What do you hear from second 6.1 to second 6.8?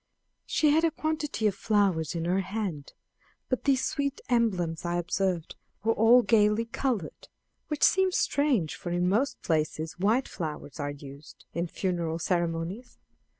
gayly